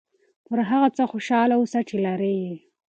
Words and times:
پر 0.47 0.59
هغه 0.69 0.87
څه 0.97 1.03
خوشحاله 1.11 1.53
اوسه 1.57 1.79
چې 1.89 1.95
لرې 2.05 2.33
یې. 2.43 2.53